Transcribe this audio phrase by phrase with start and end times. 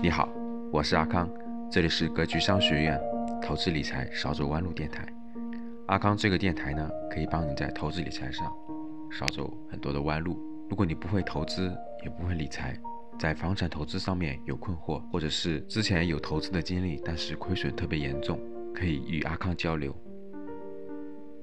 [0.00, 0.28] 你好，
[0.70, 1.28] 我是阿康，
[1.68, 3.00] 这里是格局商学院
[3.42, 5.04] 投资理财少走弯路电台。
[5.88, 8.46] 阿康这个电台呢，可以帮你在投资理财上
[9.10, 10.38] 少走很多的弯路。
[10.70, 12.78] 如果你不会投资，也不会理财，
[13.18, 18.38] 在房产投资上面有困惑，或者是之前有投资的经历，但是亏损特别严重，
[18.72, 19.92] 可以与阿康交流。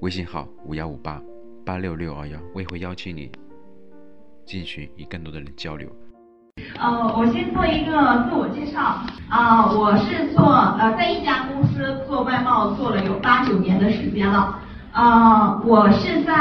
[0.00, 1.22] 微信号五幺五八
[1.62, 3.30] 八六六二幺，我也会邀请你
[4.46, 5.94] 进群与更多的人交流。
[6.78, 8.96] 呃，我先做一个自我介绍。
[9.28, 14.54] 啊，我是做呃在一家公司做外贸做了有八九年的时间了，
[14.92, 16.32] 呃，我是在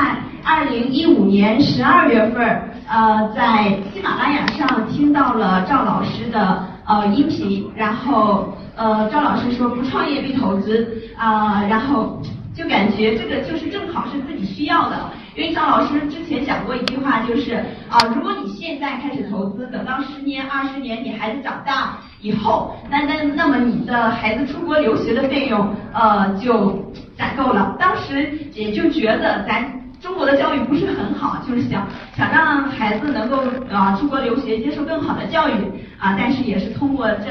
[0.43, 10.87] 二零一五年十二月份呃在喜马拉雅上听到了赵老师的呃音频，然后呃赵老师说不创业必投资
[11.17, 12.21] 啊，然后
[12.55, 15.11] 就感觉这个就是正好是自己需要的。
[15.35, 17.55] 因为张老师之前讲过一句话，就是
[17.89, 27.75] 啊，如果你现在开始投资，等到十年、二十年，你孩子长大以后，那那那么你的孩子出国留学的费用，呃，就攒够了。
[27.77, 29.69] 当时也就觉得咱
[30.01, 35.53] 中国的教育不是很好，就是想想让孩子能够啊出国留学，接受更好的教育
[35.99, 36.15] 啊。
[36.17, 37.25] 但是也是通过这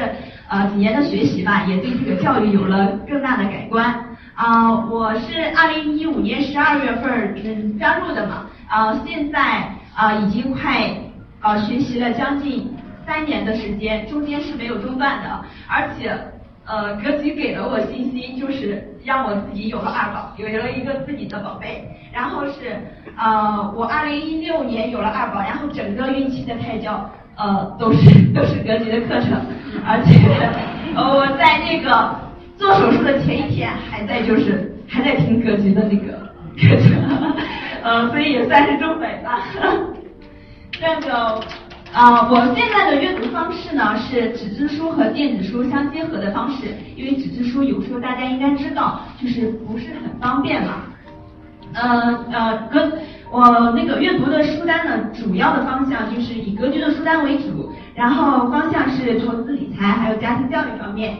[0.50, 4.03] 呃几年的学习吧，也对这个教育有了更大的改观。
[4.34, 10.90] 啊，我是二零一五年十二月份嗯加入的嘛，啊，现在啊已经快
[11.40, 12.68] 啊学习了将近
[13.06, 16.12] 三年的时间，中间是没有中断的，而且
[16.66, 22.76] 呃格局给了我信心，就是让我自己有了二宝，有了一个自己的宝贝，然后是
[23.16, 29.40] 呃我二零一六年有了二宝，然后整个孕期的胎教呃都是都是格局的课程，
[29.86, 30.18] 而且
[30.96, 32.24] 呃我在那个。
[32.56, 33.68] 做手术的前一天
[35.44, 36.12] 格局的那个
[36.56, 37.34] 课程，
[37.82, 39.40] 呃，所以也算是中北吧。
[40.80, 41.40] 那个
[41.92, 50.82] 啊，我现在的阅读方式呢是纸质书和电子书相结合的方式，因为纸质书有时候大家应该知道就是不是很方便嘛。
[51.74, 52.92] 呃呃，格
[53.30, 61.16] 我那个阅读的书单呢，主要的方向就是以格局的书单为主，然后方向是投资理财还有家庭教育方面。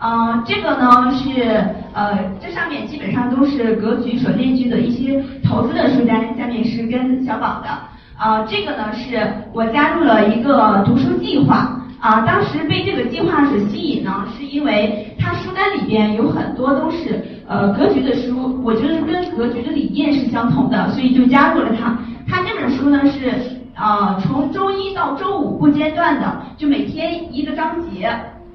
[0.00, 7.68] 嗯，这个呢是呃，这上面基本上都是格局所列举的一些投资的书单，下面是跟小宝的。
[8.18, 11.80] 啊，这个呢是我加入了一个读书计划。
[12.00, 21.96] 啊，当时被这个计划所吸引呢，是因为它书单里边有很多都是呃格局的书，我觉得跟格局的理念是相同的，所以就加入了它。
[22.28, 23.32] 它这本书呢是
[23.74, 28.14] 呃从周一到周五不间断的，就每天一个章节。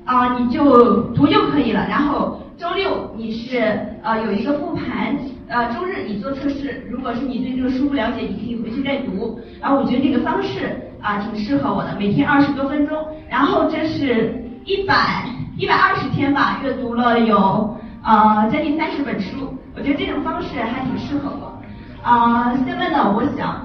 [0.10, 1.86] 啊，你就读就可以了。
[1.88, 5.16] 然后周六你是呃有一个复盘，
[5.48, 6.84] 呃周日你做测试。
[6.90, 9.40] 如果是你对这个书不了解，你可以回去再读。
[9.62, 12.98] 然后我觉得这个方式啊挺适合我的，每天二十多分钟。
[13.30, 19.54] 然后这是一百一百二十天吧，阅读了有呃将近三十本书。
[19.76, 21.54] 我觉得这种方式还挺适合我。
[22.02, 23.64] 啊，下面呢，我想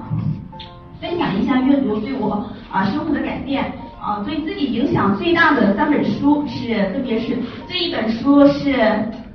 [1.01, 3.73] 分享一下阅读对我啊生活的改变。
[4.05, 7.35] 啊，对自己影响最大的三本书是，分别是
[7.67, 8.75] 这一本书是，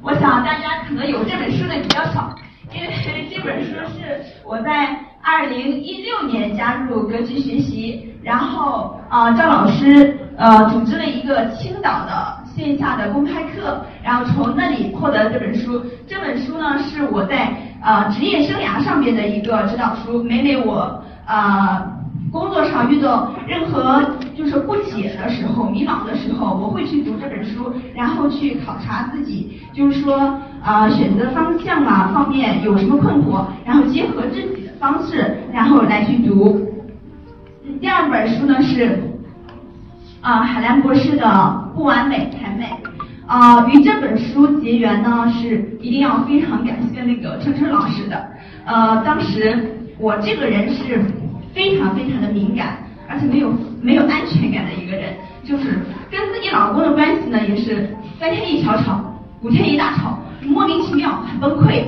[0.01, 2.33] 我想大家可能有这本书的比较少，
[2.73, 2.89] 因为
[3.35, 15.85] 这本书是我在二零一六年加入格局学习，然后啊赵老师呃组织了一个青岛的线下的公开课，然后从那里获得这本书。
[16.07, 21.97] 这本书呢是我在啊职业生涯上面的一个指导书，每每我啊。
[22.33, 24.01] 工作上遇到任何
[24.37, 36.67] 就是不解的时候、迷茫的时候，我会去读这本书，然后去考察自己，就是说啊选择方向啊方面有什么困惑，然后结合自己的方式，然后来去读。
[37.81, 38.99] 第二本书呢是
[40.21, 41.25] 啊海兰博士的
[41.75, 42.65] 《不完美才美》
[43.27, 48.25] 啊，与这本书结缘呢是一定要非常感谢那个春春老师的。
[48.65, 51.05] 呃，当时我这个人是。
[51.55, 53.53] 非常非常的敏感，而且没有
[53.83, 55.15] 没有安全感的一个人，
[55.45, 55.81] 就是
[56.11, 57.89] 跟自己老公的关系呢，也是
[58.19, 59.01] 三天一小吵，
[59.43, 61.85] 五天一大吵，莫名其妙，很崩溃。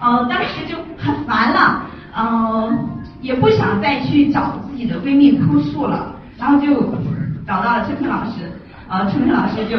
[0.00, 1.82] 呃，当时就很烦了，
[2.16, 2.88] 嗯，
[3.22, 6.74] 也不想再去找自己的闺蜜哭诉了，然后就
[7.46, 8.52] 找到了春春老师，
[8.88, 9.78] 呃，春春老师就，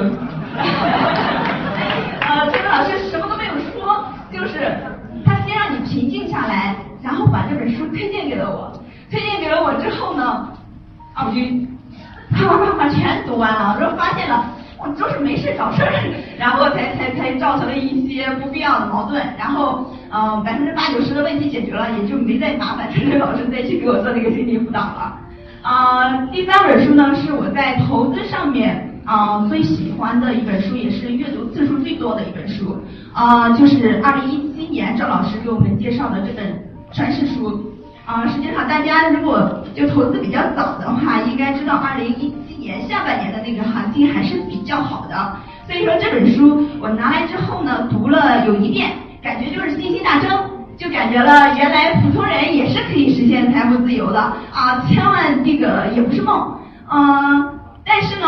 [14.93, 15.91] 就是没事找事儿，
[16.37, 25.17] 然后才才才造成了一些不必要的矛盾，然后嗯百分之八九十的问题解决了，也就没再麻烦陈晨老师再去给我做那个心理辅导了。
[25.61, 32.77] 啊，第三本书呢是我在投资上面啊最喜欢的一本书，也是阅读次数最多的一本书，
[33.13, 36.45] 啊就是二零一七年赵老师给我们介绍的这本
[36.91, 37.71] 传世书。
[38.05, 45.38] 啊，实际上大家如果就投资比较早的话，应该知道二零一七年下半年那个行情还是比较好的。
[45.68, 50.30] 所以说这本书我拿来之后呢，读了有一遍，感觉就是信心大增，
[50.77, 54.86] 就感觉了原来普通人也是可以实现财富自由的啊！
[54.88, 56.57] 千万这个也不是梦，
[56.92, 58.27] 嗯，但是呢，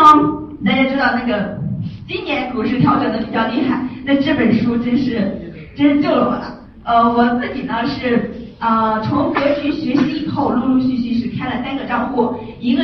[0.64, 1.58] 大家知道那个
[2.08, 6.54] 今年股市调整的比较厉害，那这本书真是真是救了我了。
[6.84, 12.82] 呃，我自己呢是呃从格局学习以后，陆陆续续是开了三个账户，一个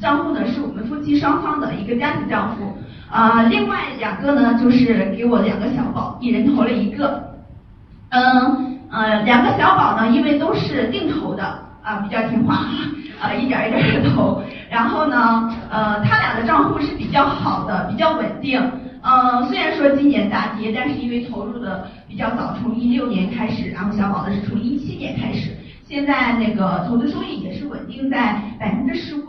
[0.00, 2.76] 账户呢是我们夫妻双方的一个家庭账户。
[3.08, 7.22] 啊，另外两个呢，就是给我两个小宝，一人投了一个。
[8.10, 11.44] 嗯呃，两个小宝呢，因为都是定投的
[11.84, 12.56] 啊，比较听话
[13.22, 14.42] 啊，一点一点的投。
[14.68, 18.60] 然后呢，呃，他俩的账户是比较好的，比较稳定。
[19.02, 25.50] 嗯，虽然说今年大跌，但是因为投入的比较早，从一六年开始，然后小宝的是从一七年开始，
[25.86, 29.20] 现在那个投资收益也是稳定在百分之十五。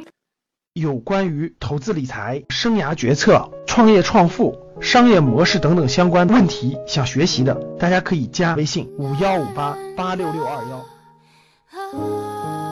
[0.79, 12.66] 有关于投资理财、生涯决策、创业创富、商业模式等等相关问题，想学习的，大家可以加微信五幺五八八六六二幺。